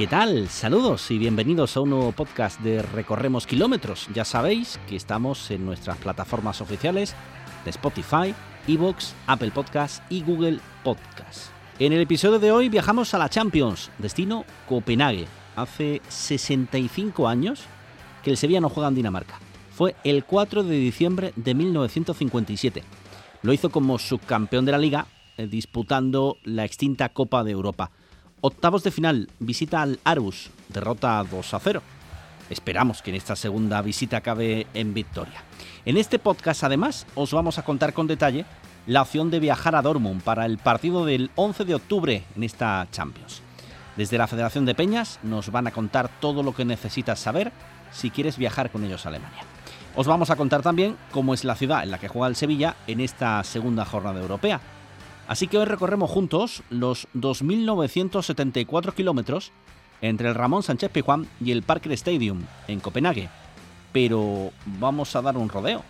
[0.00, 0.48] ¿Qué tal?
[0.48, 4.08] Saludos y bienvenidos a un nuevo podcast de Recorremos Kilómetros.
[4.14, 7.14] Ya sabéis que estamos en nuestras plataformas oficiales
[7.66, 8.34] de Spotify,
[8.66, 11.50] Evox, Apple Podcast y Google Podcast.
[11.78, 15.26] En el episodio de hoy viajamos a la Champions, destino Copenhague.
[15.54, 17.64] Hace 65 años
[18.22, 19.38] que el Sevilla no juega en Dinamarca.
[19.70, 22.84] Fue el 4 de diciembre de 1957.
[23.42, 27.90] Lo hizo como subcampeón de la liga, eh, disputando la extinta Copa de Europa.
[28.42, 31.82] Octavos de final, visita al Arus, derrota 2 a 0.
[32.48, 35.44] Esperamos que en esta segunda visita acabe en victoria.
[35.84, 38.46] En este podcast, además, os vamos a contar con detalle
[38.86, 42.88] la opción de viajar a Dortmund para el partido del 11 de octubre en esta
[42.90, 43.42] Champions.
[43.96, 47.52] Desde la Federación de Peñas nos van a contar todo lo que necesitas saber
[47.92, 49.42] si quieres viajar con ellos a Alemania.
[49.96, 52.76] Os vamos a contar también cómo es la ciudad en la que juega el Sevilla
[52.86, 54.62] en esta segunda jornada europea
[55.30, 59.52] Así que hoy recorremos juntos los 2.974 kilómetros
[60.00, 63.28] entre el Ramón Sánchez Pizjuán y el Parker Stadium en Copenhague.
[63.92, 65.84] Pero vamos a dar un rodeo.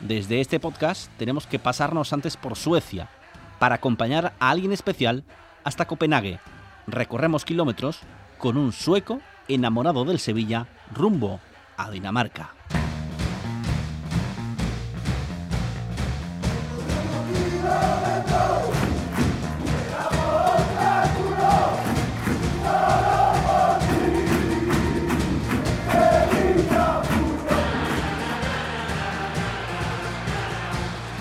[0.00, 3.08] Desde este podcast tenemos que pasarnos antes por Suecia
[3.58, 5.24] para acompañar a alguien especial
[5.64, 6.38] hasta Copenhague.
[6.86, 8.00] Recorremos kilómetros
[8.36, 11.40] con un sueco enamorado del Sevilla rumbo
[11.78, 12.50] a Dinamarca.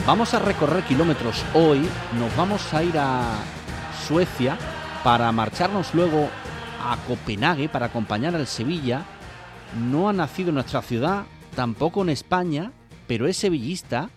[0.06, 1.80] Vamos a recorrer kilómetros hoy,
[2.20, 3.38] nos vamos a ir a
[4.06, 4.58] Suecia
[5.02, 6.30] para marcharnos luego
[6.84, 9.06] a Copenhague para acompañar al Sevilla.
[9.90, 11.24] No ha nacido en nuestra ciudad,
[11.56, 12.74] tampoco en España,
[13.08, 14.10] pero es sevillista.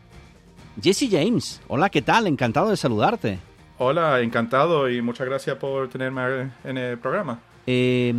[0.82, 2.26] Jesse James, hola, ¿qué tal?
[2.26, 3.38] Encantado de saludarte.
[3.78, 7.38] Hola, encantado y muchas gracias por tenerme en el programa.
[7.64, 8.12] Eh,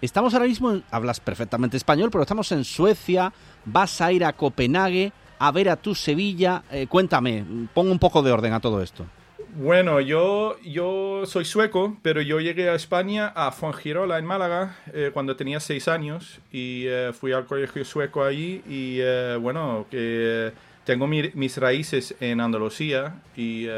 [0.00, 3.32] estamos ahora mismo, hablas perfectamente español, pero estamos en Suecia,
[3.64, 5.12] vas a ir a Copenhague
[5.46, 6.62] a ver a tu Sevilla.
[6.70, 7.44] Eh, cuéntame,
[7.74, 9.04] pongo un poco de orden a todo esto.
[9.56, 15.10] Bueno, yo, yo soy sueco, pero yo llegué a España, a Fuengirola, en Málaga, eh,
[15.12, 19.00] cuando tenía seis años y eh, fui al colegio sueco allí y
[19.38, 20.52] bueno, que
[20.84, 23.68] tengo mis raíces en Andalucía y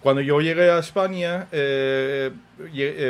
[0.00, 1.46] cuando yo llegué a España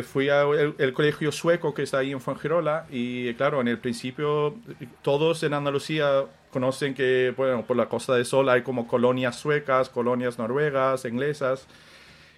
[0.04, 4.54] fui al colegio sueco que está ahí en Fuengirola y claro, en el principio
[5.02, 6.24] todos en Andalucía
[6.54, 11.66] conocen que, bueno, por la Costa del Sol hay como colonias suecas, colonias noruegas, inglesas.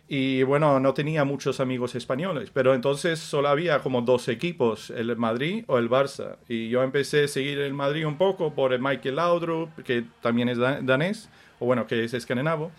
[0.09, 5.15] Y bueno, no tenía muchos amigos españoles, pero entonces solo había como dos equipos, el
[5.17, 6.37] Madrid o el Barça.
[6.49, 10.49] Y yo empecé a seguir el Madrid un poco por el Michael Laudrup, que también
[10.49, 11.29] es danés,
[11.59, 12.71] o bueno, que es escandinavo.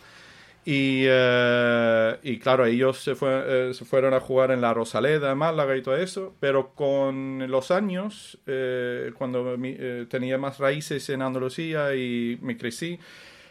[0.65, 5.33] Y, eh, y, claro, ellos se, fue, eh, se, fueron a jugar en la Rosaleda,
[5.33, 9.55] Málaga y todo eso, pero con los años, eh, cuando
[10.09, 12.99] tenía más raíces en Andalucía y me crecí,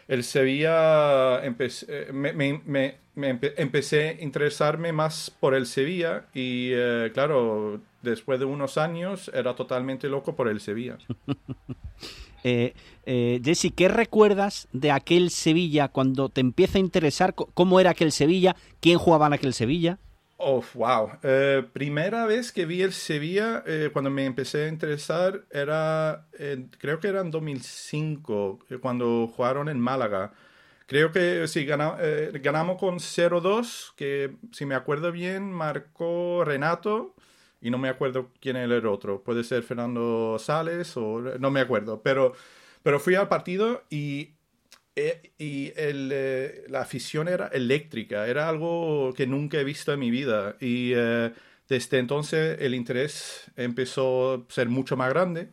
[0.07, 6.71] el Sevilla, empecé, me, me, empecé a interesarme más por el Sevilla y
[7.13, 10.97] claro, después de unos años era totalmente loco por el Sevilla.
[12.47, 12.73] Eh,
[13.05, 18.13] eh, Jesse, ¿qué recuerdas de aquel Sevilla cuando te empieza a interesar cómo era aquel
[18.13, 18.55] Sevilla?
[18.79, 19.99] ¿Quién jugaba en aquel Sevilla?
[20.37, 21.09] Oh, wow.
[21.23, 26.27] Eh, primera vez que vi el Sevilla, eh, cuando me empecé a interesar, era,
[26.77, 30.31] creo que era en 2005, cuando jugaron en Málaga.
[30.85, 37.13] Creo que sí, ganamos con 0-2, que si me acuerdo bien, marcó Renato
[37.61, 39.23] y no me acuerdo quién era el otro.
[39.23, 42.01] Puede ser Fernando Sales o no me acuerdo.
[42.03, 42.33] Pero,
[42.83, 44.35] pero fui al partido y,
[44.95, 48.27] eh, y el, eh, la afición era eléctrica.
[48.27, 50.55] Era algo que nunca he visto en mi vida.
[50.59, 51.33] Y eh,
[51.69, 55.49] desde entonces el interés empezó a ser mucho más grande.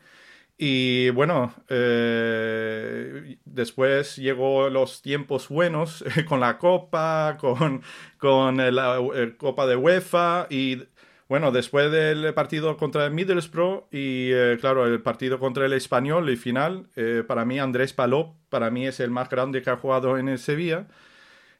[0.56, 7.82] Y bueno, eh, después llegó los tiempos buenos con la Copa, con,
[8.18, 9.00] con la
[9.36, 10.84] Copa de UEFA y
[11.28, 16.28] bueno, después del partido contra el Middlesbrough y eh, claro, el partido contra el Español
[16.30, 19.76] y final, eh, para mí Andrés Palop, para mí es el más grande que ha
[19.76, 20.86] jugado en el Sevilla.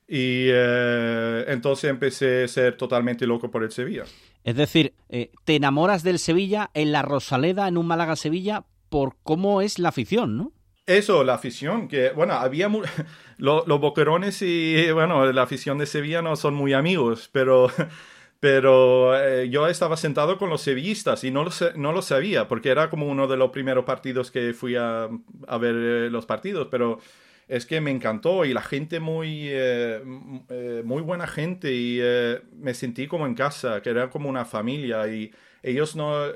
[0.07, 4.05] Y entonces empecé a ser totalmente loco por el Sevilla.
[4.45, 9.79] Es decir, te enamoras del Sevilla en la Rosaleda, en un Málaga-Sevilla, por cómo es
[9.79, 10.53] la afición, ¿no?
[10.87, 12.69] Eso, la afición, que bueno, había
[13.39, 17.71] los boquerones y bueno, la afición de Sevilla no son muy amigos, pero,
[18.45, 22.69] pero eh, yo estaba sentado con los sevillistas y no lo, no lo sabía, porque
[22.69, 25.09] era como uno de los primeros partidos que fui a,
[25.49, 26.99] a ver eh, los partidos, pero
[27.49, 32.03] es que me encantó y la gente muy, eh, muy buena gente y
[32.53, 35.33] me sentí como en casa, que era como una familia y
[35.63, 36.27] ellos no,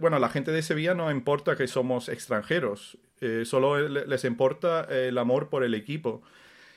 [0.00, 5.18] bueno, la gente de Sevilla no importa que somos extranjeros, eh, solo les importa el
[5.18, 6.22] amor por el equipo.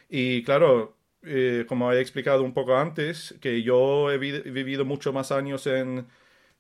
[0.10, 0.98] Y claro,
[1.28, 6.08] eh, como he explicado un poco antes, que yo he vivido mucho más años en,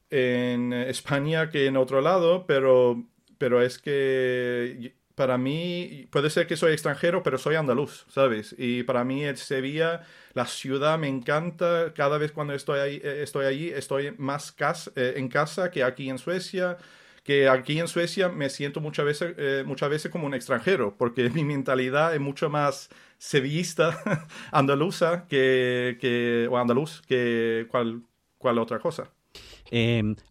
[0.10, 3.04] en España que en otro lado, pero,
[3.38, 8.54] pero es que para mí, puede ser que soy extranjero, pero soy andaluz, ¿sabes?
[8.58, 10.04] Y para mí el Sevilla,
[10.34, 11.94] la ciudad me encanta.
[11.96, 14.54] Cada vez cuando estoy, ahí, eh, estoy allí, estoy más
[14.96, 16.78] eh, en casa que aquí en Suecia.
[17.24, 21.44] Que aquí en Suecia me siento muchas veces, muchas veces como un extranjero, porque mi
[21.44, 22.90] mentalidad es mucho más
[23.28, 28.04] sevillista, andaluza, que, que, o andaluz, que cual,
[28.38, 29.12] cual otra cosa.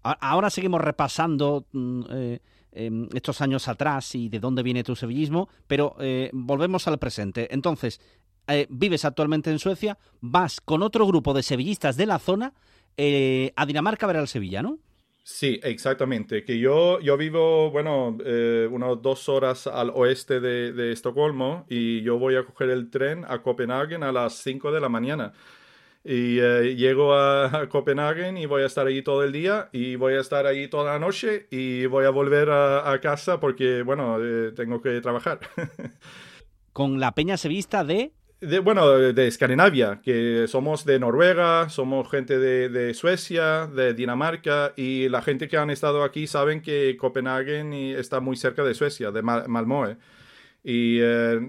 [0.02, 1.66] ahora seguimos repasando.
[1.72, 2.36] Mm,
[2.76, 7.46] Em, estos años atrás y de dónde viene tu sevillismo, pero eh, volvemos al presente.
[7.54, 8.00] Entonces,
[8.48, 12.52] eh, vives actualmente en Suecia, vas con otro grupo de sevillistas de la zona
[12.96, 14.80] eh, a Dinamarca a ver al Sevilla, ¿no?
[15.26, 16.44] Sí, exactamente.
[16.44, 18.18] Que yo, yo vivo, bueno,
[18.70, 23.42] unas dos horas al oeste de, Estocolmo y yo voy a coger el tren a
[23.42, 25.32] Copenhague a las 5 de la mañana.
[26.04, 30.14] Y eh, llego a, Copenhague y voy a estar allí todo el día y voy
[30.14, 34.52] a estar allí toda la noche y voy a volver a, casa porque, bueno, eh,
[34.52, 35.40] tengo que trabajar.
[36.74, 38.12] Con la peña sevista de...
[38.46, 45.08] De, bueno, de Escandinavia, que somos de Noruega, somos gente de, Suecia, de Dinamarca, y
[45.08, 49.22] la gente que han estado aquí saben que Copenhague está muy cerca de Suecia, de
[49.22, 49.96] Malmö.
[50.62, 51.40] Y eh,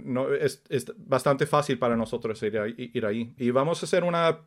[0.41, 3.33] es, bastante fácil para nosotros ir, ir, ahí.
[3.37, 4.39] Y vamos a hacer una,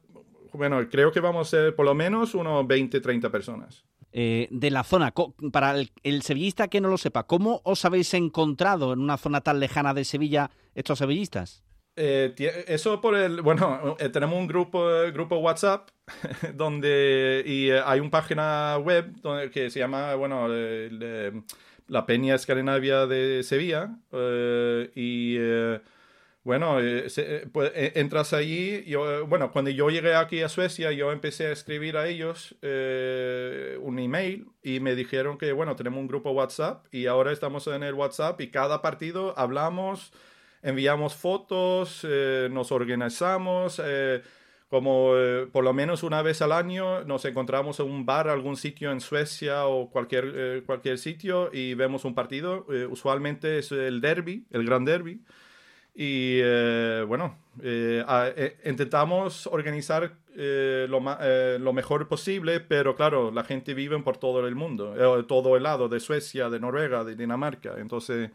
[0.52, 3.84] bueno, creo que vamos a ser por lo menos unos 20, 30 personas.
[4.12, 5.12] Eh, de la zona,
[5.52, 9.60] para el, sevillista que no lo sepa, ¿cómo os habéis encontrado en una zona tan
[9.60, 11.62] lejana de Sevilla estos sevillistas?
[12.00, 15.90] Eh, eso por el, bueno, tenemos un grupo, grupo WhatsApp
[16.54, 20.48] donde, y hay una página web donde, que se llama, bueno,
[21.88, 25.80] la Peña Escandinavia de Sevilla eh, y eh,
[26.44, 27.08] bueno, eh,
[27.52, 31.98] pues, entras allí, yo, bueno, cuando yo llegué aquí a Suecia, yo empecé a escribir
[31.98, 37.32] a ellos un email y me dijeron que, bueno, tenemos un grupo WhatsApp y ahora
[37.32, 40.12] estamos en el WhatsApp y cada partido hablamos,
[40.62, 42.06] enviamos fotos,
[42.50, 43.81] nos organizamos
[44.69, 48.56] como eh, por lo menos una vez al año nos encontramos en un bar, algún
[48.56, 52.66] sitio en Suecia o cualquier, eh, cualquier sitio y vemos un partido.
[52.71, 55.23] Eh, usualmente es el derby, el gran derby.
[56.00, 56.40] Y
[57.09, 57.37] bueno,
[58.64, 61.00] intentamos organizar lo,
[61.59, 64.94] lo, mejor posible, pero claro, la gente vive por todo el mundo,
[65.26, 67.75] todo el lado de Suecia, de Noruega, de Dinamarca.
[67.78, 68.30] Entonces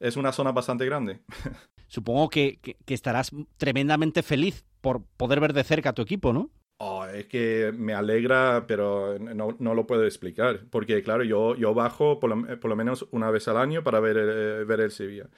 [0.00, 1.20] es una zona bastante grande.
[1.88, 6.50] Supongo que, que estarás tremendamente feliz por poder ver de cerca a tu equipo, ¿no?
[6.78, 10.66] Oh, es que me alegra, pero no, no, lo puedo explicar.
[10.70, 13.98] Porque, claro, yo, yo bajo por lo, por lo menos una vez al año para
[14.00, 15.28] ver, el, ver el Sevilla.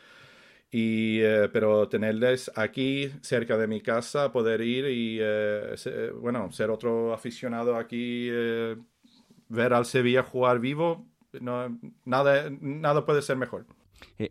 [0.71, 5.77] Y, eh, pero tenerles aquí cerca de mi casa, poder ir y, eh,
[6.21, 8.77] bueno, ser otro aficionado aquí, eh,
[9.49, 11.07] ver al Sevilla jugar vivo,
[11.41, 13.65] no, nada, nada puede ser mejor.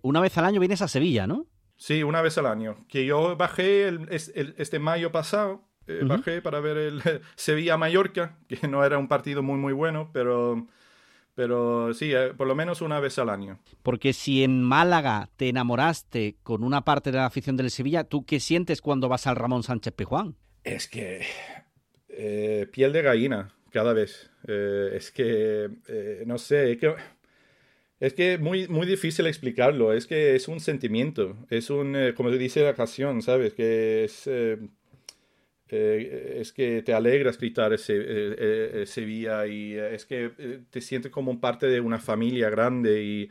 [0.01, 1.47] Una vez al año vienes a Sevilla, ¿no?
[1.77, 2.85] Sí, una vez al año.
[2.89, 7.01] Que yo bajé el, este mayo pasado, eh, bajé para ver el
[7.35, 10.67] Sevilla-Mallorca, que no era un partido muy, muy bueno, pero,
[11.35, 13.59] pero sí, eh, por lo menos una vez al año.
[13.83, 18.25] Porque si en Málaga te enamoraste con una parte de la afición del Sevilla, ¿tú
[18.25, 20.35] qué sientes cuando vas al Ramón Sánchez Pijuán?
[20.63, 21.21] Es que
[22.09, 24.31] eh, piel de gallina cada vez.
[24.47, 25.69] es que,
[26.25, 26.95] no sé, es que
[27.99, 32.29] es que muy, muy difícil explicarlo, es que es un sentimiento, es un, eh, como
[32.31, 33.53] dice la canción, ¿sabes?
[33.53, 34.57] Que es, eh,
[35.69, 40.31] es que te alegra gritar ese, Sevilla y es que
[40.69, 43.29] te sientes como parte de una familia grande y,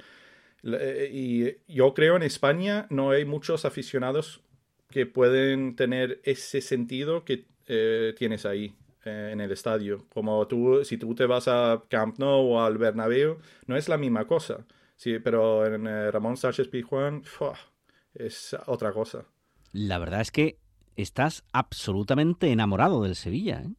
[0.62, 4.42] y yo creo en España no hay muchos aficionados
[4.90, 7.46] que pueden tener ese sentido que
[8.18, 8.74] tienes ahí.
[9.06, 10.04] Eh, en el estadio.
[10.12, 13.96] Como tú, si tú te vas a Camp Nou o al Bernabéu, no es la
[13.96, 14.66] misma cosa.
[14.96, 17.22] Sí, pero en eh, Ramón Sánchez Pizjuán
[18.14, 19.24] es otra cosa.
[19.72, 20.58] La verdad es que
[20.96, 23.74] estás absolutamente enamorado del Sevilla, ¿eh?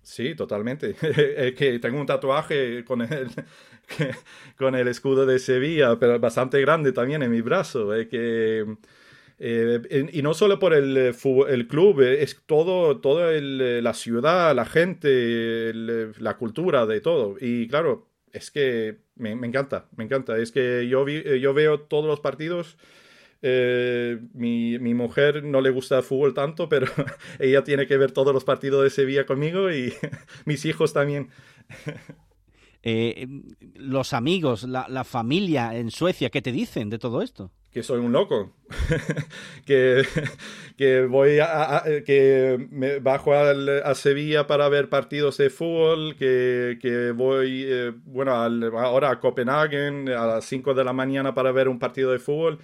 [0.00, 0.96] Sí, totalmente.
[1.02, 3.28] es que tengo un tatuaje con el,
[4.56, 7.92] con el escudo de Sevilla, pero bastante grande también en mi brazo.
[7.92, 8.64] Es que
[9.44, 11.12] eh, y no solo por el, eh,
[11.48, 17.34] el club, eh, es todo, toda la ciudad, la gente, la cultura de todo.
[17.40, 20.38] Y claro, es que me, encanta, me encanta.
[20.38, 22.78] Es que yo, yo veo todos los partidos.
[23.42, 26.86] mi, mi, mujer no le gusta el fútbol tanto, pero
[27.40, 29.92] ella tiene que ver todos los partidos de Sevilla conmigo y
[30.44, 31.30] mis hijos también.
[33.74, 37.50] los amigos, la, la familia en Suecia, ¿qué te dicen de todo esto?
[37.72, 38.52] Que soy un loco,
[39.66, 40.04] que,
[40.76, 47.12] que, voy a, que me bajo a Sevilla para ver partidos de fútbol, que, que
[47.12, 51.78] voy, eh, bueno, ahora a Copenhague a las 5 de la mañana para ver un
[51.78, 52.58] partido de fútbol.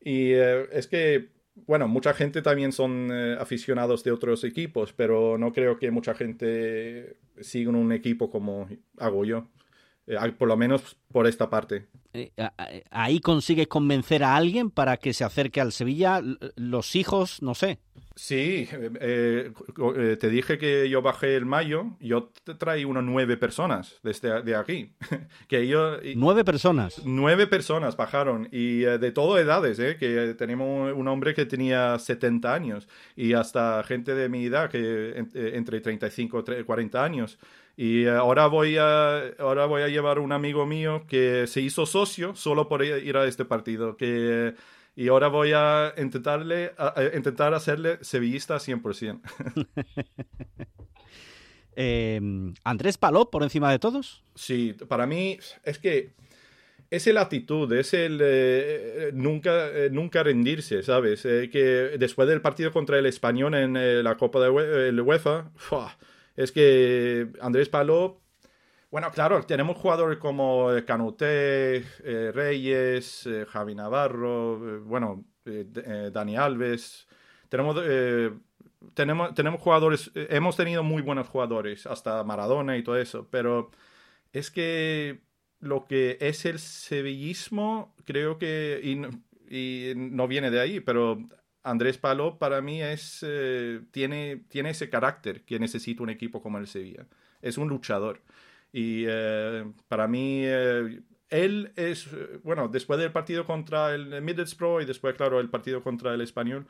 [0.00, 1.30] Y eh, es que,
[1.66, 6.14] bueno, mucha gente también son eh, aficionados de otros equipos, pero no creo que mucha
[6.14, 8.68] gente siga un equipo como
[8.98, 9.48] hago yo.
[10.38, 11.86] Por lo menos por esta parte.
[12.12, 12.30] Eh,
[12.90, 16.22] ahí consigues convencer a alguien para que se acerque al Sevilla,
[16.56, 17.80] los hijos, no sé.
[18.16, 19.52] Sí, eh,
[19.96, 24.42] eh, te dije que yo bajé el mayo, yo te traí unas nueve personas desde
[24.42, 24.94] de aquí.
[25.48, 27.02] que yo, ¿Nueve personas?
[27.04, 29.96] Nueve personas bajaron, y de todas edades, ¿eh?
[29.98, 35.16] que tenemos un hombre que tenía 70 años, y hasta gente de mi edad, que
[35.34, 37.38] entre 35 y 40 años.
[37.76, 42.34] Y ahora voy a, ahora voy a llevar un amigo mío que se hizo socio
[42.34, 43.96] solo por ir a este partido.
[43.96, 44.54] Que,
[44.94, 49.20] y ahora voy a intentarle, a, intentar hacerle sevillista 100%.
[51.76, 52.20] eh,
[52.62, 54.22] ¿Andrés Palop por encima de todos?
[54.34, 56.12] Sí, para mí es que
[56.94, 61.24] es la actitud, es el eh, nunca, eh, nunca rendirse, ¿sabes?
[61.24, 61.58] Eh, que
[61.98, 65.50] después del partido contra el Español en la Copa de UEFA,
[66.36, 68.20] es que Andrés Palop,
[68.90, 77.08] bueno, claro, tenemos jugadores como Canuté, eh, Reyes, eh, Javi Navarro, eh, bueno, Dani Alves.
[77.48, 77.76] Tenemos,
[78.94, 83.72] tenemos, tenemos jugadores, hemos tenido muy buenos jugadores, hasta Maradona y todo eso, pero
[84.32, 85.22] es que
[85.58, 88.80] lo que es el sevillismo, creo que,
[89.50, 91.18] y no viene de ahí, pero
[91.64, 96.58] Andrés Palo para mí es, eh, tiene, tiene ese carácter que necesita un equipo como
[96.58, 97.06] el Sevilla.
[97.42, 98.20] Es un luchador.
[98.72, 102.08] Y eh, para mí, eh, él es,
[102.42, 106.66] bueno, después del partido contra el Middlesbrough y después, claro, el partido contra el Español,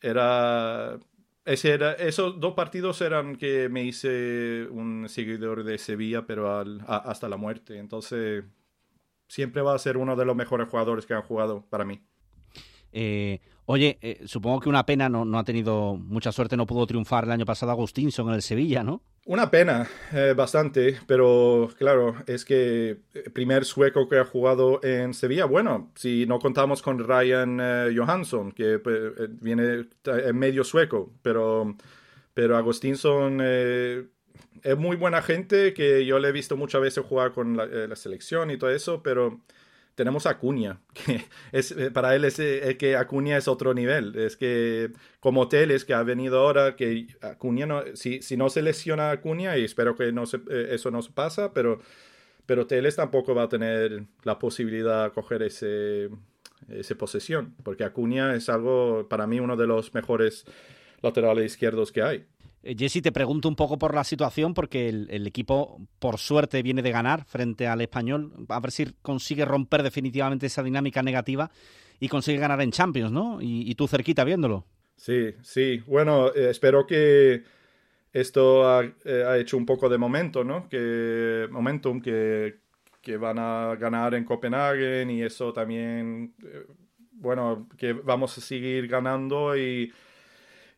[0.00, 0.98] era,
[1.44, 6.48] ese era, esos dos partidos eran que me hice un seguidor de Sevilla, pero
[6.86, 7.78] hasta la muerte.
[7.78, 8.44] Entonces,
[9.26, 12.00] siempre va a ser uno de los mejores jugadores que han jugado para mí.
[12.92, 16.86] Eh, Oye, eh, supongo que una pena, no, no, ha tenido mucha suerte, no pudo
[16.86, 19.02] triunfar el año pasado Agustinson en el Sevilla, ¿no?
[19.24, 24.78] Una pena, eh, bastante, pero claro, es que el eh, primer sueco que ha jugado
[24.84, 27.58] en Sevilla, bueno, si no contamos con Ryan
[27.92, 28.80] Johansson, que
[29.40, 31.74] viene en medio sueco, pero,
[32.34, 37.56] pero Agustinson es muy buena gente, que yo le he visto muchas veces jugar con
[37.56, 39.40] la selección y todo eso, pero
[39.96, 44.14] tenemos a Acuña, que es, eh, para él es, eh, que Acuña es otro nivel.
[44.16, 48.62] Es que como Teles, que ha venido ahora, que Acuña, no, si, si no se
[48.62, 51.80] lesiona Acuña, y espero que no se, eh, eso no pasa, pero,
[52.44, 56.10] pero Teles tampoco va a tener la posibilidad de coger ese,
[56.68, 60.44] esa posesión, porque Acuña es algo, para mí, uno de los mejores
[61.00, 62.26] laterales izquierdos que hay.
[62.66, 66.82] Eh, Jesse, te pregunto un poco por la situación, porque el, equipo, por suerte, viene
[66.82, 68.32] de ganar frente al español.
[68.48, 71.48] A ver si consigue romper definitivamente esa dinámica negativa
[72.00, 73.38] y consigue ganar en Champions, ¿no?
[73.40, 74.66] Y, tú cerquita viéndolo.
[74.96, 75.80] Sí, sí.
[75.86, 77.44] Bueno, eh, espero que
[78.12, 80.68] esto eh, ha, hecho un poco de momento, ¿no?
[80.68, 82.56] Que momentum que,
[83.00, 86.34] que van a ganar en Copenhague y eso también,
[87.12, 89.92] bueno, que vamos a seguir ganando y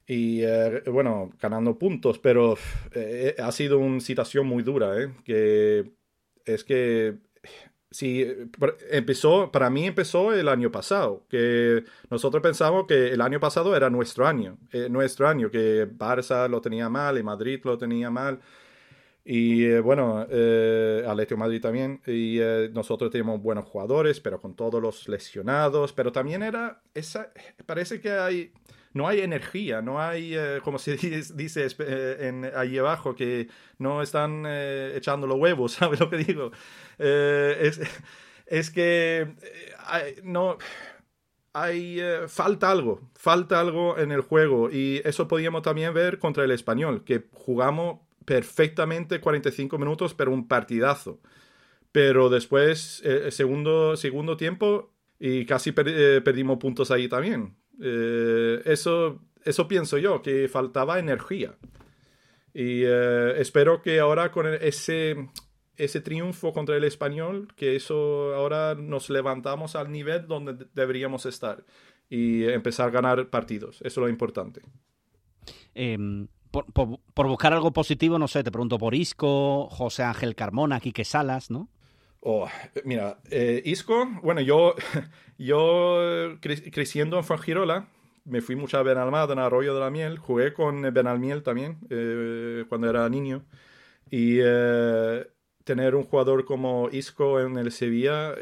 [0.09, 2.57] y eh, bueno, ganando puntos, pero
[2.93, 5.13] eh, ha sido una situación muy dura, ¿eh?
[5.23, 5.93] que
[6.47, 7.19] es que
[7.91, 8.27] sí,
[8.91, 13.91] empezó, para mí empezó el año pasado, que nosotros pensamos que el año pasado era
[13.91, 18.41] nuestro año, eh, nuestro año, que Barça lo tenía mal y Madrid lo tenía mal.
[19.31, 22.01] Y eh, bueno, eh, Atlético Madrid también.
[22.07, 25.93] Y eh, nosotros tenemos buenos jugadores, pero con todos los lesionados.
[25.93, 27.31] Pero también era esa.
[27.67, 28.53] Parece que hay.
[28.99, 30.97] No hay energía, no hay, como se
[31.35, 36.51] dice en, ahí abajo, que no están echando los huevos, ¿sabes lo que digo?
[36.99, 37.81] Es,
[38.47, 39.29] es, que
[40.25, 40.59] no
[41.53, 46.51] hay falta algo, falta algo en el juego y eso podíamos también ver contra el
[46.51, 51.19] español, que jugamos perfectamente 45 minutos, pero un partidazo.
[51.93, 57.57] Pero después, eh, segundo, segundo tiempo, y casi eh, perdimos puntos ahí también.
[57.81, 61.57] Eh, eso, eso pienso yo, que faltaba energía.
[62.55, 65.29] Y espero que ahora con ese,
[65.77, 71.65] ese triunfo contra el español, que eso ahora nos levantamos al nivel donde deberíamos estar
[72.11, 73.77] y empezar a ganar partidos.
[73.77, 74.63] Eso es lo importante.
[75.75, 81.05] Em, por, buscar algo positivo, no sé, te pregunto por Isco, José Ángel Carmona, Quique
[81.05, 81.69] Salas, ¿no?
[82.21, 82.49] Oh,
[82.85, 84.75] mira, eh, Isco, bueno, yo,
[85.39, 87.89] yo creciendo en Fuengirola,
[88.25, 92.65] me fui mucho a Benalmádena, en Arroyo de la Miel, jugué con Benalmiel también eh,
[92.69, 93.45] cuando era niño.
[94.11, 95.27] Y eh,
[95.65, 98.35] tener un jugador como Isco en el Sevilla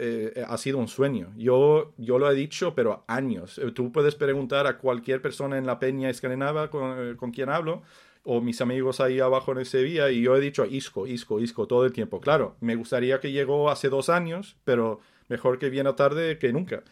[0.48, 1.32] ha sido un sueño.
[1.36, 3.60] Yo, yo lo he dicho, pero años.
[3.74, 7.82] Tú puedes preguntar a cualquier persona en la peña escandinava con, con quien hablo
[8.28, 11.68] o mis amigos ahí abajo en el Sevilla y yo he dicho Isco, Isco, Isco
[11.68, 12.20] todo el tiempo.
[12.20, 16.82] Claro, me gustaría que llegó hace dos años, pero mejor que viene tarde que nunca.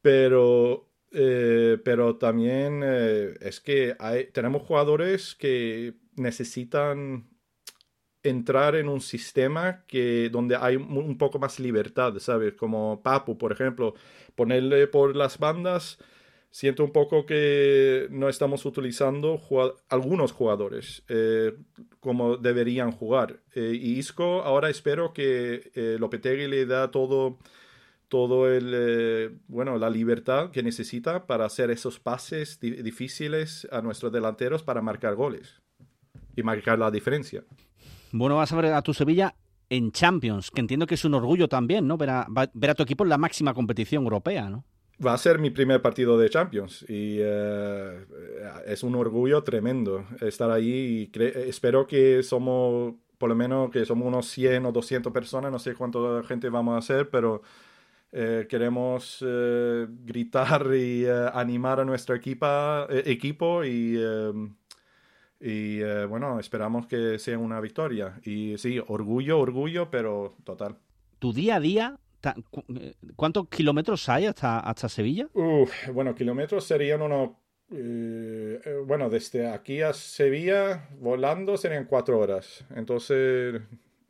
[0.00, 7.28] Pero, eh, pero también eh, es que hay, tenemos jugadores que necesitan
[8.22, 12.54] entrar en un sistema que donde hay un poco más libertad, ¿sabes?
[12.54, 13.94] Como Papu, por ejemplo,
[14.36, 15.98] ponerle por las bandas
[16.54, 19.40] siento un poco que no estamos utilizando
[19.88, 21.52] algunos jugadores eh,
[21.98, 23.40] como deberían jugar.
[23.56, 27.38] Eh, y Isco ahora espero que eh, Lopetegui le da todo,
[28.06, 34.12] todo el, eh, bueno, la libertad que necesita para hacer esos pases difíciles a nuestros
[34.12, 35.60] delanteros para marcar goles
[36.36, 37.42] y marcar la diferencia.
[38.12, 39.34] Bueno, vas a ver a tu Sevilla
[39.70, 41.96] en Champions, que entiendo que es un orgullo también, ¿no?
[41.96, 44.64] Ver a, ver a tu equipo en la máxima competición europea, ¿no?
[45.04, 48.06] Va a ser mi primer partido de Champions y eh,
[48.66, 54.06] es un orgullo tremendo estar ahí y espero que somos, por lo menos que somos
[54.06, 57.42] unos 100 o 200 personas, no sé cuánta gente vamos a hacer, pero
[58.12, 63.98] eh, queremos eh, gritar y animar a nuestro equipo y,
[65.40, 68.20] y bueno, esperamos que sea una victoria.
[68.22, 70.76] Y sí, orgullo, orgullo, pero total.
[71.18, 71.98] ¿Tu día a día
[73.16, 75.28] ¿Cuántos kilómetros hay hasta, hasta Sevilla?
[75.92, 77.30] bueno, kilómetros serían unos...
[77.70, 82.64] Eh, eh, bueno, desde aquí a Sevilla volando serían cuatro horas.
[82.74, 83.60] Entonces...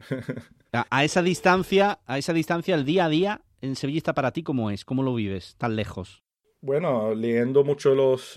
[0.73, 4.43] a, esa distancia, a esa distancia, el día a día en Sevilla está para ti
[4.43, 6.23] cómo es, cómo lo vives, tan lejos.
[6.61, 8.35] Bueno, leyendo mucho los,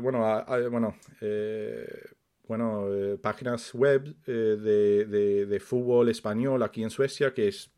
[0.00, 0.94] bueno, bueno,
[2.46, 2.88] bueno,
[3.20, 7.70] páginas web de, de, fútbol español aquí en Suecia, que es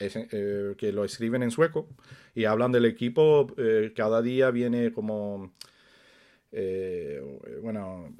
[0.00, 1.88] eh, que lo escriben en sueco
[2.34, 3.46] y hablan del equipo.
[3.56, 5.52] Eh, cada día viene como,
[6.50, 7.22] eh,
[7.62, 8.12] bueno,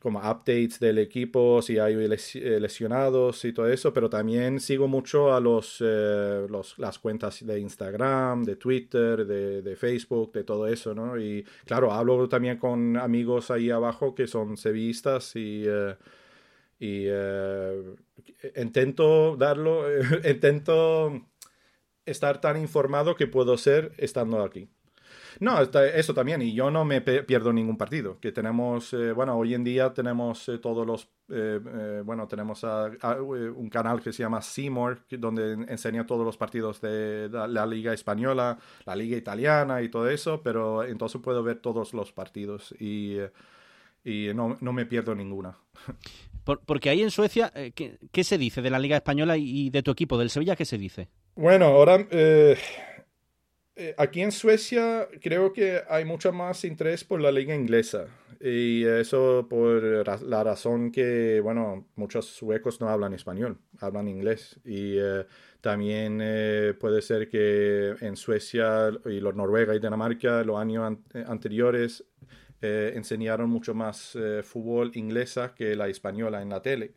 [0.00, 5.40] como updates del equipo, si hay lesionados y todo eso, pero también sigo mucho a
[5.40, 5.82] los,
[6.78, 11.18] las cuentas de Instagram, de Twitter, de, Facebook, de todo eso, ¿no?
[11.18, 15.66] Y claro, hablo también con amigos ahí abajo que son sevillistas y
[16.78, 17.06] y
[18.56, 19.84] intento darlo,
[20.28, 21.26] intento
[22.04, 24.68] estar tan informado que puedo ser estando aquí.
[25.38, 29.52] No, eso también, y yo no me pierdo ningún partido, que tenemos, eh, bueno, hoy
[29.52, 31.10] en día tenemos eh, todos los,
[32.04, 37.66] bueno, tenemos un canal que se llama Seymour, donde enseña todos los partidos de la,
[37.66, 42.72] Liga Española, la Liga Italiana y todo eso, pero entonces puedo ver todos los partidos
[42.78, 43.18] y,
[44.04, 45.58] y no, no me pierdo ninguna.
[46.54, 49.90] porque ahí en Suecia, eh, ¿qué, se dice de la Liga Española y de tu
[49.90, 50.54] equipo, del Sevilla?
[50.56, 51.08] ¿Qué se dice?
[51.34, 52.56] Bueno, ahora eh,
[53.74, 58.06] eh, aquí en Suecia creo que hay mucho más interés por la liga inglesa.
[58.38, 59.82] Y eso por
[60.22, 64.60] la razón que, bueno, muchos suecos no hablan español, hablan inglés.
[64.62, 64.98] Y
[65.62, 66.18] también
[66.78, 72.04] puede ser que en Suecia y los Noruega y Dinamarca los años anteriores
[72.62, 76.92] eh, enseñaron mucho más eh, fútbol inglesa que la española en la tele.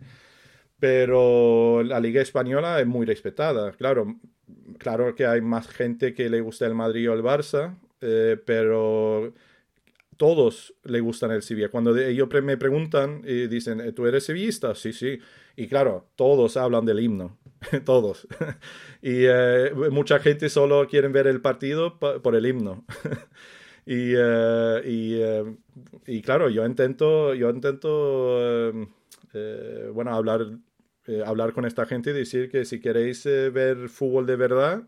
[0.80, 3.74] Pero la liga española es muy respetada.
[3.74, 4.16] Claro,
[4.78, 9.34] claro que hay más gente que le gusta el Madrid o el Barça, eh, pero
[10.16, 11.70] todos le gustan el Sevilla.
[11.70, 14.74] Cuando ellos me preguntan y dicen, ¿tú eres sevillista?
[14.76, 15.20] Sí, sí.
[15.56, 17.38] Y claro, todos hablan del himno,
[17.86, 18.28] todos.
[19.02, 22.86] y eh, mucha gente solo quiere ver el partido por el himno.
[23.90, 25.56] y, eh, y, eh,
[26.06, 28.72] y, claro, yo intento, yo intento
[29.94, 30.46] bueno, hablar,
[31.26, 34.88] hablar con esta gente y decir que si queréis ver fútbol de verdad,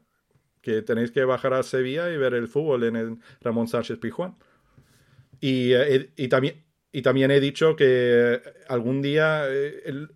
[0.61, 4.35] que tenéis que bajar a Sevilla y ver el fútbol en Ramón Sánchez Pijuán.
[5.39, 10.07] Y, eh, y, también, y también he dicho que algún día, eh,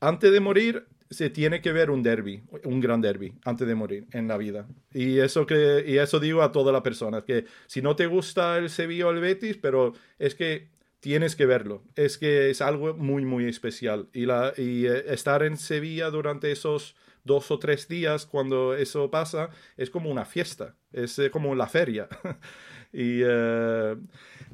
[0.00, 4.06] antes de morir, se tiene que ver un derby, un gran derby, antes de morir
[4.12, 4.66] en la vida.
[4.92, 8.58] Y eso, que, y eso digo a todas las personas, que si no te gusta
[8.58, 10.68] el Sevilla o el Betis, pero es que
[11.00, 11.82] tienes que verlo.
[11.96, 14.08] Es que es algo muy, muy especial.
[14.12, 19.10] Y, la, y eh, estar en Sevilla durante esos dos o tres días, cuando eso
[19.10, 22.08] pasa, es como una fiesta, es como la feria.
[22.92, 23.22] y,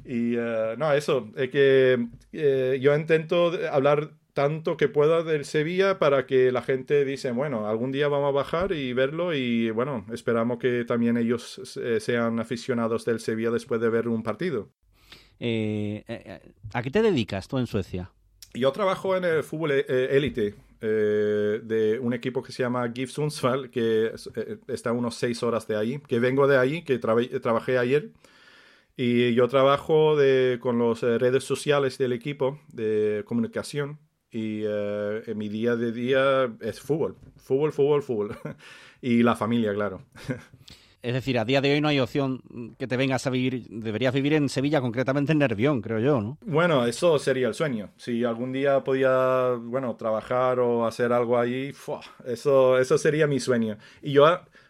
[0.05, 5.99] y uh, no, eso, es que eh, yo intento hablar tanto que pueda del Sevilla
[5.99, 10.05] para que la gente dice, bueno, algún día vamos a bajar y verlo y bueno,
[10.13, 11.59] esperamos que también ellos
[11.99, 14.69] sean aficionados del Sevilla después de ver un partido.
[15.41, 18.13] Eh, eh, ¿A qué te dedicas tú en Suecia?
[18.53, 24.13] Yo trabajo en el fútbol élite de un equipo que se llama GIF Sundsvall, que
[24.69, 28.11] está a unos seis horas de ahí, que vengo de ahí, que trabajé ayer.
[28.95, 33.99] Y yo trabajo de, con las eh, redes sociales del equipo de comunicación
[34.31, 38.37] y eh, en mi día de día es fútbol, fútbol, fútbol, fútbol.
[39.01, 40.01] y la familia, claro.
[41.01, 44.13] Es decir, a día de hoy no hay opción que te vengas a vivir, deberías
[44.13, 46.37] vivir en Sevilla, concretamente en Nervión, creo yo, ¿no?
[46.41, 47.91] Bueno, eso sería el sueño.
[47.95, 51.71] Si algún día podía, bueno, trabajar o hacer algo allí,
[52.25, 53.77] eso, eso sería mi sueño.
[54.01, 54.25] Y yo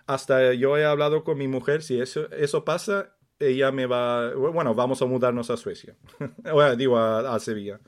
[0.05, 4.75] hasta yo he hablado con mi mujer, si eso, eso pasa, ella me va, bueno,
[4.75, 5.95] vamos a mudarnos a Suecia,
[6.43, 7.79] bueno, digo a, Sevilla.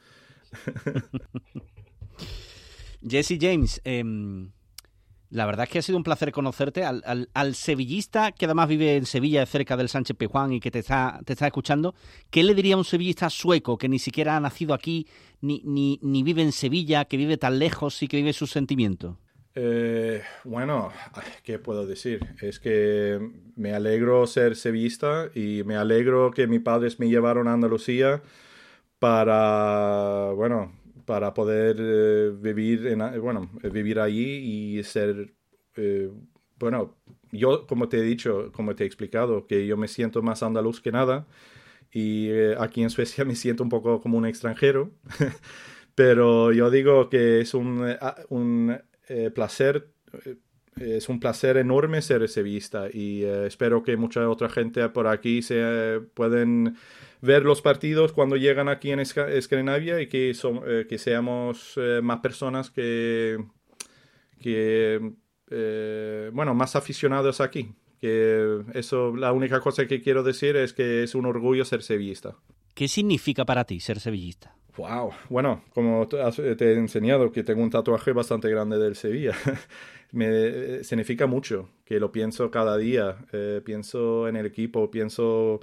[3.07, 4.51] Jesse James, em,
[5.29, 6.83] la verdad es que ha sido un placer conocerte.
[6.83, 11.21] Al, sevillista que además vive en Sevilla, cerca del Sánchez Pejuán y que te está,
[11.25, 11.95] escuchando,
[12.29, 15.07] ¿qué le diría a un sevillista sueco que ni siquiera ha nacido aquí,
[15.41, 19.15] ni vive en Sevilla, que vive tan lejos y que vive sus sentimientos?
[19.53, 20.91] Eh, bueno,
[21.43, 22.25] ¿qué puedo decir?
[22.41, 23.19] Es que
[23.55, 28.21] me alegro ser sevillista y me alegro que mis padres me llevaron a Andalucía
[29.01, 30.71] para, bueno,
[31.05, 35.33] para poder eh, vivir, en, bueno, vivir allí y ser,
[35.75, 36.11] eh,
[36.59, 36.97] bueno,
[37.31, 40.81] yo, como te he dicho, como te he explicado, que yo me siento más andaluz
[40.81, 41.25] que nada
[41.91, 44.91] y aquí en Suecia me siento un poco como un extranjero,
[45.95, 47.83] pero yo digo que es un,
[48.29, 48.77] un
[49.09, 49.91] eh, placer,
[50.25, 50.37] eh,
[50.75, 55.41] es un placer enorme ser sevillista y eh, espero que mucha otra gente por aquí
[55.41, 56.75] se pueden
[57.21, 62.71] ver los partidos cuando llegan aquí en Escandinavia y que, son, que seamos más personas
[62.71, 63.37] que,
[64.39, 65.11] que
[66.33, 67.75] bueno, más aficionados aquí.
[67.99, 72.35] Que eso, la única cosa que quiero decir es que es un orgullo ser sevillista.
[72.73, 74.55] ¿Qué significa para ti ser sevillista?
[74.77, 79.35] Wow, bueno, como te he enseñado que tengo un tatuaje bastante grande del Sevilla,
[80.11, 85.61] me eh, significa mucho, que lo pienso cada día, eh, pienso en el equipo, pienso,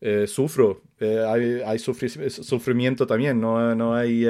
[0.00, 4.26] eh, sufro, hay, sufrimiento también, no, no hay,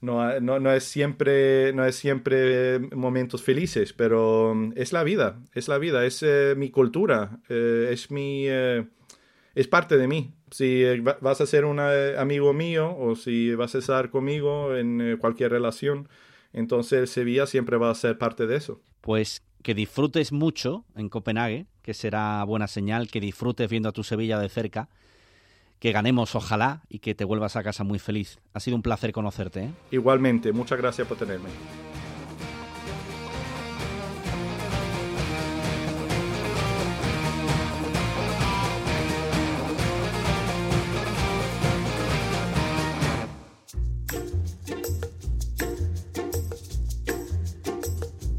[0.00, 5.38] no, no, no, es siempre, no es siempre momentos felices, pero mm, es la vida,
[5.54, 6.24] es la vida, es
[6.56, 10.32] mi cultura, es mi, es parte de mí.
[10.50, 10.84] Si
[11.20, 16.08] vas a ser un amigo mío o si vas a estar conmigo en cualquier relación,
[16.56, 18.80] entonces el Sevilla siempre va a ser parte de eso.
[19.02, 24.02] Pues que disfrutes mucho en Copenhague, que será buena señal, que disfrutes viendo a tu
[24.02, 24.88] Sevilla de cerca,
[25.78, 28.38] que ganemos ojalá y que te vuelvas a casa muy feliz.
[28.54, 29.70] Ha sido un placer conocerte.
[29.90, 31.50] Igualmente, muchas gracias por tenerme.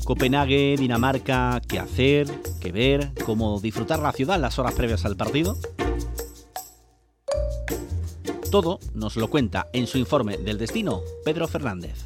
[0.08, 2.28] Copenhague, Dinamarca, qué hacer,
[2.62, 5.58] qué ver, cómo disfrutar la ciudad las horas previas al partido.
[8.50, 12.06] Todo nos lo cuenta en su informe del destino Pedro Fernández.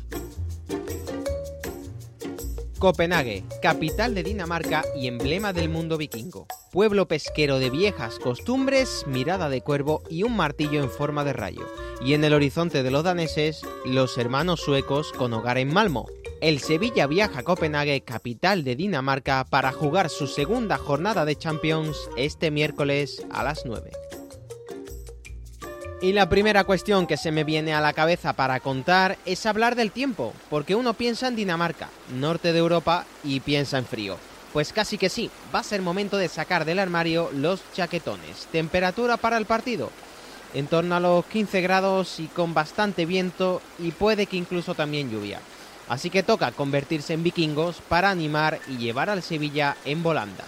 [2.80, 6.48] Copenhague, capital de Dinamarca y emblema del mundo vikingo.
[6.72, 11.68] Pueblo pesquero de viejas costumbres, mirada de cuervo y un martillo en forma de rayo.
[12.04, 16.08] Y en el horizonte de los daneses, los hermanos suecos con hogar en Malmo,
[16.42, 21.96] El Sevilla viaja a Copenhague, capital de Dinamarca, para jugar su segunda jornada de Champions
[22.18, 23.92] este miércoles a las 9.
[26.02, 29.76] Y la primera cuestión que se me viene a la cabeza para contar es hablar
[29.76, 34.18] del tiempo, porque uno piensa en Dinamarca, norte de Europa, y piensa en frío.
[34.52, 38.48] Pues casi que sí, va a ser momento de sacar del armario los chaquetones.
[38.52, 39.92] Temperatura para el partido,
[40.56, 45.12] en torno a los 15 grados y con bastante viento y puede que incluso también
[45.12, 45.40] lluvia.
[45.92, 50.48] Así que toca convertirse en vikingos para animar y llevar al Sevilla en volandas.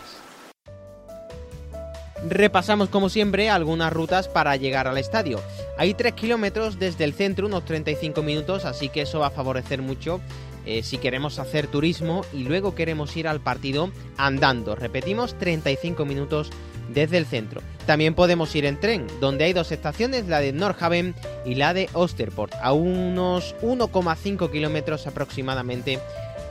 [2.26, 5.42] Repasamos como siempre algunas rutas para llegar al estadio.
[5.78, 9.82] Hay 3 kilómetros desde el centro, unos 35 minutos, así que eso va a favorecer
[9.82, 10.22] mucho
[10.66, 14.78] eh, si queremos hacer turismo y luego queremos ir al partido andando.
[14.78, 16.52] Repetimos, 35 minutos
[16.90, 17.62] desde el centro.
[17.86, 21.16] También podemos ir en tren, donde hay dos estaciones, la de Nordhaven
[21.46, 26.00] y la de Osterport, a unos 1,5 kilómetros aproximadamente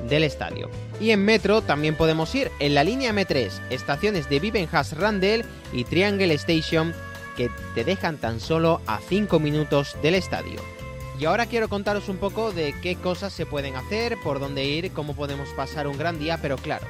[0.08, 0.68] del estadio.
[1.00, 5.84] Y en metro también podemos ir en la línea M3, estaciones de Vivenhas Randel y
[5.84, 6.92] Triangle Station
[7.36, 10.60] que te dejan tan solo a 5 minutos del estadio.
[11.18, 14.90] Y ahora quiero contaros un poco de qué cosas se pueden hacer, por dónde ir,
[14.92, 16.86] cómo podemos pasar un gran día, pero claro,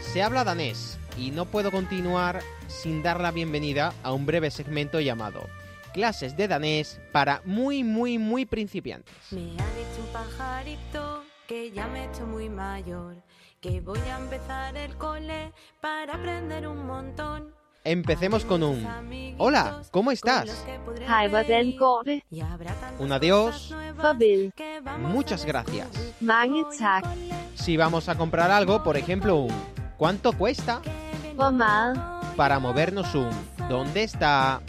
[0.00, 5.00] se habla danés y no puedo continuar sin dar la bienvenida a un breve segmento
[5.00, 5.48] llamado
[5.92, 9.14] Clases de danés para muy muy muy principiantes.
[9.30, 13.16] Me ha dicho un pajarito que ya me he hecho muy mayor,
[13.60, 17.54] que voy a empezar el cole para aprender un montón.
[17.84, 20.64] Empecemos con un Hola, ¿cómo estás?
[20.66, 22.22] Hej, hvordan går det?
[22.98, 23.74] Un adiós.
[24.00, 24.52] Farvel.
[24.98, 25.88] Muchas gracias.
[26.20, 27.04] Mange tak.
[27.54, 29.52] Si vamos a comprar algo, por ejemplo, un
[30.02, 30.82] ¿Cuánto cuesta?
[32.36, 33.30] Para movernos un
[33.68, 34.60] ¿Dónde está?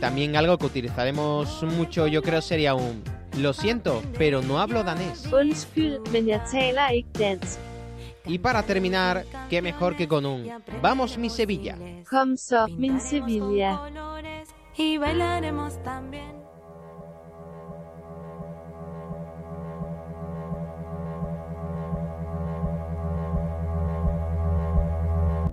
[0.00, 3.02] También algo que utilizaremos mucho, yo creo, sería un
[3.38, 5.26] Lo siento, pero no hablo danés.
[5.32, 7.58] Undskyld, men jeg taler ikke dansk.
[8.26, 10.48] Y para terminar, qué mejor que con un
[10.80, 11.76] Vamos mi Sevilla.
[12.78, 13.80] Min Sevilla.
[14.76, 16.43] Y bailaremos también.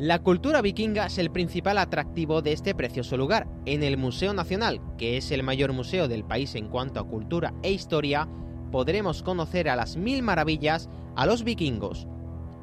[0.01, 3.47] La cultura vikinga es el principal atractivo de este precioso lugar.
[3.67, 7.53] En el Museo Nacional, que es el mayor museo del país en cuanto a cultura
[7.61, 8.27] e historia,
[8.71, 12.07] podremos conocer a las mil maravillas a los vikingos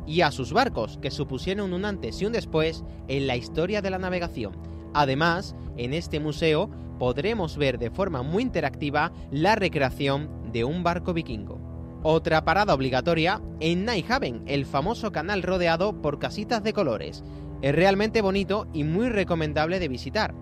[0.04, 3.90] y a sus barcos, que supusieron un antes y un después en la historia de
[3.90, 4.56] la navegación.
[4.92, 11.14] Además, en este museo podremos ver de forma muy interactiva la recreación de un barco
[11.14, 11.67] vikingo.
[12.02, 17.24] Otra parada obligatoria en Nyhaven, el famoso canal rodeado por casitas de colores.
[17.60, 20.32] Es realmente bonito y muy recomendable de visitar.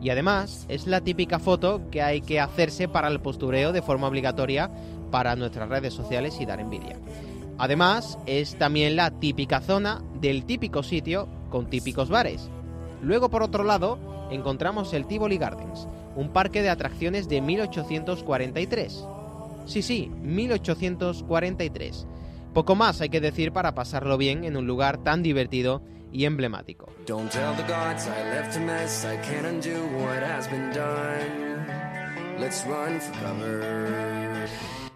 [0.00, 4.08] Y además es la típica foto que hay que hacerse para el postureo de forma
[4.08, 4.70] obligatoria
[5.12, 6.98] para nuestras redes sociales y dar envidia.
[7.58, 12.50] Además es también la típica zona del típico sitio con típicos bares.
[13.00, 13.98] Luego por otro lado
[14.32, 19.06] encontramos el Tivoli Gardens, un parque de atracciones de 1843.
[19.64, 22.06] Sí, sí, 1843.
[22.52, 26.92] Poco más hay que decir para pasarlo bien en un lugar tan divertido y emblemático.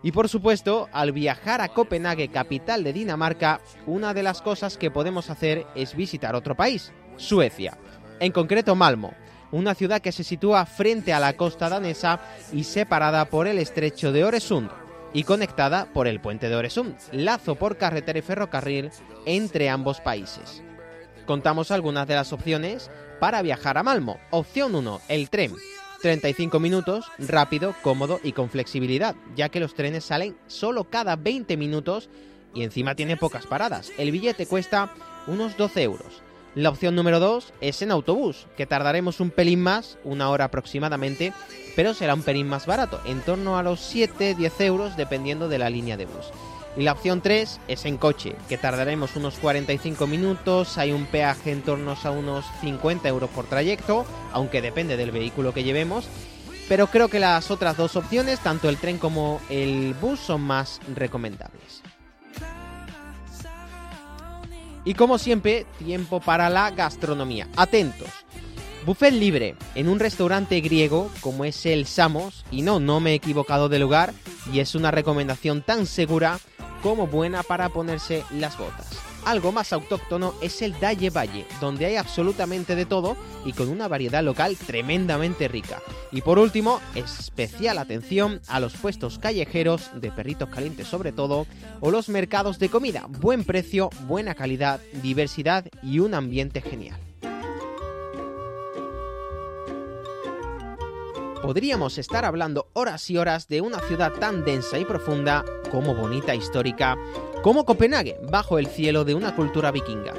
[0.02, 4.92] Y por supuesto, al viajar a Copenhague, capital de Dinamarca, una de las cosas que
[4.92, 7.76] podemos hacer es visitar otro país, Suecia.
[8.20, 9.12] En concreto Malmo,
[9.52, 12.20] una ciudad que se sitúa frente a la costa danesa
[12.52, 14.70] y separada por el estrecho de Oresund
[15.12, 18.90] y conectada por el puente de Oresund, lazo por carretera y ferrocarril
[19.24, 20.62] entre ambos países.
[21.26, 24.18] Contamos algunas de las opciones para viajar a Malmo.
[24.30, 25.52] Opción 1, el tren.
[26.00, 31.56] 35 minutos, rápido, cómodo y con flexibilidad, ya que los trenes salen solo cada 20
[31.56, 32.08] minutos
[32.54, 33.90] y encima tiene pocas paradas.
[33.98, 34.90] El billete cuesta
[35.26, 36.22] unos 12 euros.
[36.58, 41.32] La opción número 2 es en autobús, que tardaremos un pelín más, una hora aproximadamente,
[41.76, 45.70] pero será un pelín más barato, en torno a los 7-10 euros dependiendo de la
[45.70, 46.32] línea de bus.
[46.76, 51.52] Y la opción 3 es en coche, que tardaremos unos 45 minutos, hay un peaje
[51.52, 56.08] en torno a unos 50 euros por trayecto, aunque depende del vehículo que llevemos.
[56.68, 60.80] Pero creo que las otras dos opciones, tanto el tren como el bus, son más
[60.92, 61.84] recomendables.
[64.84, 67.48] Y como siempre, tiempo para la gastronomía.
[67.56, 68.08] Atentos.
[68.86, 73.14] Buffet libre en un restaurante griego como es el Samos, y no, no me he
[73.14, 74.14] equivocado de lugar,
[74.52, 76.38] y es una recomendación tan segura
[76.82, 79.07] como buena para ponerse las botas.
[79.24, 83.88] Algo más autóctono es el Dalle Valle, donde hay absolutamente de todo y con una
[83.88, 85.80] variedad local tremendamente rica.
[86.12, 91.46] Y por último, especial atención a los puestos callejeros, de perritos calientes sobre todo,
[91.80, 96.98] o los mercados de comida, buen precio, buena calidad, diversidad y un ambiente genial.
[101.48, 106.34] podríamos estar hablando horas y horas de una ciudad tan densa y profunda como bonita
[106.34, 106.94] histórica,
[107.42, 110.14] como Copenhague, bajo el cielo de una cultura vikinga.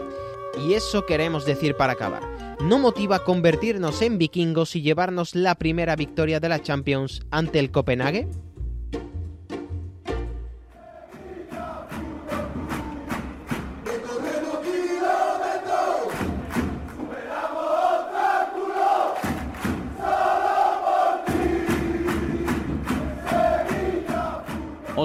[0.66, 2.24] Y eso queremos decir para acabar.
[2.62, 7.72] ¿No motiva convertirnos en vikingos y llevarnos la primera victoria de la Champions ante el
[7.72, 8.28] Copenhague?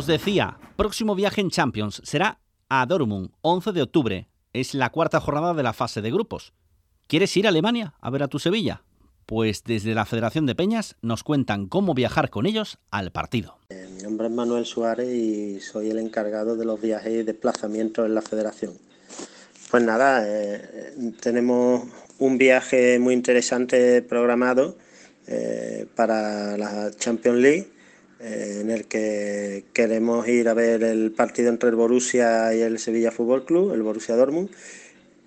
[0.04, 2.38] Os decía, próximo viaje en Champions será
[2.68, 4.28] a Dortmund, 11 de octubre.
[4.52, 6.52] Es la cuarta jornada de la fase de grupos.
[7.06, 8.82] ¿Quieres ir a Alemania a ver a tu Sevilla?
[9.24, 13.56] Pues desde la Federación de Peñas nos cuentan cómo viajar con ellos al partido.
[13.70, 18.04] Eh, mi nombre es Manuel Suárez y soy el encargado de los viajes y desplazamientos
[18.04, 18.74] en la Federación.
[19.70, 21.84] Pues nada, eh, tenemos
[22.18, 24.76] un viaje muy interesante programado
[25.26, 27.73] eh, para la Champions League
[28.24, 32.78] eh, en el que queremos ir a ver el partido entre el Borussia y el
[32.78, 34.48] Sevilla Fútbol Club, el Borussia Dortmund.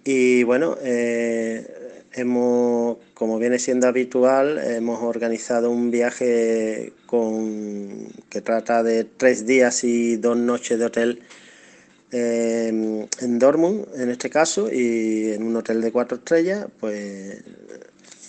[0.04, 8.82] Y bueno, eh, hemos, como viene siendo habitual, hemos organizado un viaje con, que trata
[8.82, 11.22] de tres días y dos noches de hotel
[12.12, 17.44] eh, en Dortmund, en este caso, y en un hotel de cuatro estrellas, pues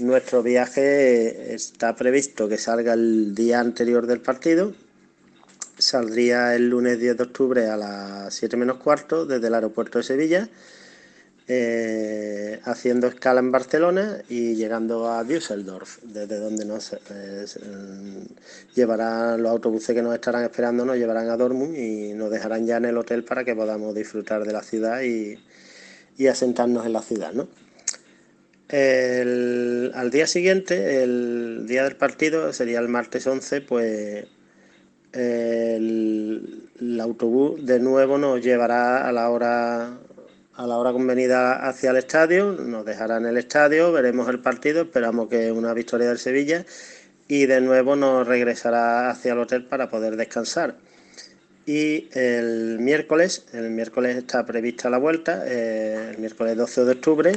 [0.01, 4.73] nuestro viaje está previsto que salga el día anterior del partido.
[5.79, 10.05] Saldría el lunes 10 de octubre a las 7 menos cuarto desde el aeropuerto de
[10.05, 10.49] Sevilla,
[11.47, 17.47] eh, haciendo escala en Barcelona y llegando a Düsseldorf, desde donde nos eh,
[18.75, 22.79] llevarán los autobuses que nos estarán esperando, nos llevarán a Dortmund y nos dejarán ya
[22.79, 25.39] en el hotel para que podamos disfrutar de la ciudad y,
[26.17, 27.49] y asentarnos en la ciudad, ¿no?
[28.69, 34.27] El, al día siguiente, el día del partido, sería el martes 11, pues
[35.13, 39.99] el, autobús de nuevo nos llevará a la hora
[40.55, 44.83] a la hora convenida hacia el estadio, nos dejará en el estadio, veremos el partido,
[44.83, 46.67] esperamos que una victoria del Sevilla
[47.29, 50.75] y de nuevo nos regresará hacia el hotel para poder descansar.
[51.65, 57.33] Y el miércoles, el miércoles está prevista la vuelta, eh, el miércoles 12 de octubre,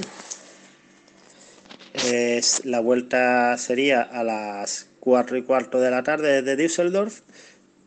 [2.05, 7.21] es, la vuelta sería a las 4 y cuarto de la tarde desde Düsseldorf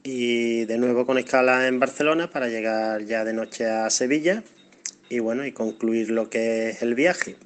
[0.02, 4.42] y de nuevo con escala en Barcelona para llegar ya de noche a Sevilla
[5.08, 7.36] y bueno y concluir lo que es el viaje.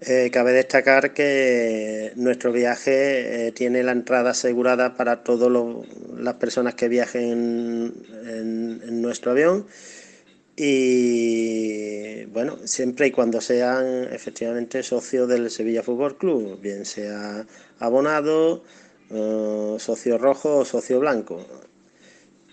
[0.00, 5.50] Eh, cabe destacar que nuestro viaje eh, tiene la entrada asegurada para todas
[6.16, 9.66] las personas que viajen en nuestro avión
[10.60, 17.46] y bueno, siempre y cuando sean efectivamente socios del Sevilla Fútbol Club, bien sea
[17.78, 18.64] abonado,
[19.10, 21.46] eh, socio rojo o socio blanco.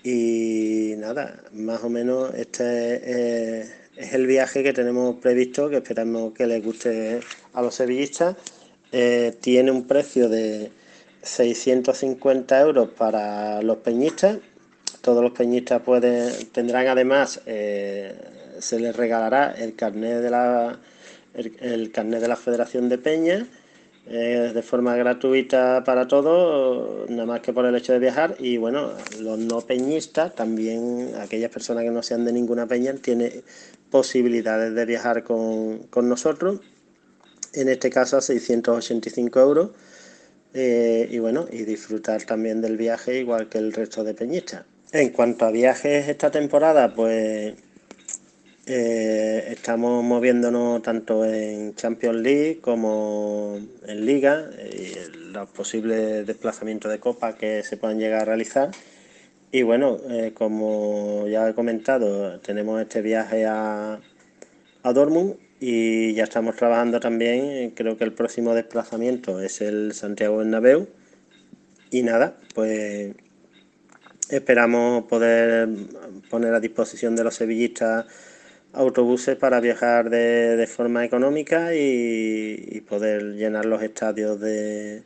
[0.04, 6.46] Y nada, más o menos este es, el viaje que tenemos previsto, que esperamos que
[6.46, 7.22] les guste
[7.54, 8.36] a los sevillistas.
[8.92, 10.72] Eh, tiene un precio de
[11.24, 14.38] 650 euros para los peñistas
[15.06, 15.84] todos los peñistas
[16.52, 18.16] tendrán además, eh,
[18.58, 20.80] se les regalará el carnet de la,
[21.36, 23.44] el, carnet de la Federación de Peñas
[24.08, 28.36] eh, de forma gratuita para todos, nada más que por el hecho de viajar.
[28.40, 33.44] Y bueno, los no peñistas, también aquellas personas que no sean de ninguna peña, tienen
[33.92, 36.62] posibilidades de viajar con, con nosotros.
[37.54, 39.70] En este caso a 685 euros.
[40.56, 44.66] Eh, y bueno, y disfrutar también del viaje igual que el resto de peñistas.
[44.96, 47.54] En cuanto a viajes esta temporada, pues
[48.66, 57.00] eh, estamos moviéndonos tanto en Champions League como en Liga y los posibles desplazamientos de
[57.00, 58.72] Copa que se puedan llegar a realizar.
[59.52, 64.00] Y bueno, eh, como ya he comentado, tenemos este viaje a,
[64.82, 67.72] a Dortmund y ya estamos trabajando también.
[67.72, 70.88] Creo que el próximo desplazamiento es el Santiago Bernabéu.
[71.92, 73.14] Y nada, pues
[74.30, 75.70] Esperamos poder
[76.30, 78.06] poner a disposición de los sevillistas
[78.74, 85.04] autobuses para viajar de, forma económica y, poder llenar los estadios de,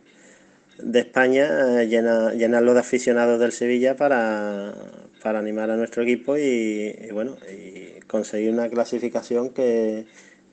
[0.77, 4.73] de España, llenar, llenarlos de aficionados del Sevilla para,
[5.21, 10.05] para animar a nuestro equipo y bueno, y conseguir una clasificación que,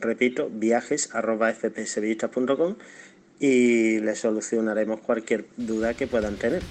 [0.00, 1.52] repito viajes arroba
[3.40, 6.62] y les solucionaremos cualquier duda que puedan tener.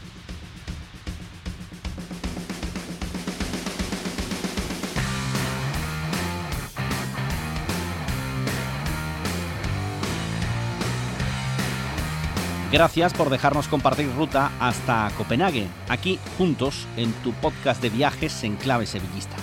[12.73, 18.55] Gracias por dejarnos compartir ruta hasta Copenhague, aquí juntos en tu podcast de viajes en
[18.55, 19.35] clave sevillista.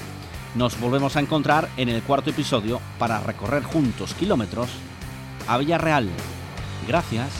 [0.56, 4.70] Nos volvemos a encontrar en el cuarto episodio para recorrer juntos kilómetros
[5.46, 6.08] a Villarreal.
[6.88, 7.30] Gracias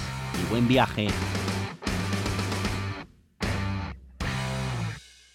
[0.40, 1.08] y buen viaje.